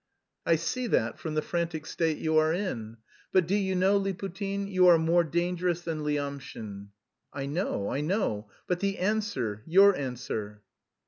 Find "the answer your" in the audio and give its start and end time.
8.79-9.95